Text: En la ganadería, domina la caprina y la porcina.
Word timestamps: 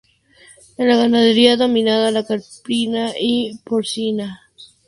En 0.77 0.87
la 0.87 0.97
ganadería, 0.97 1.57
domina 1.57 2.09
la 2.09 2.25
caprina 2.25 3.11
y 3.19 3.51
la 3.53 3.59
porcina. 3.63 4.41